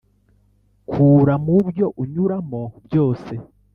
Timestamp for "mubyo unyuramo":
1.45-2.61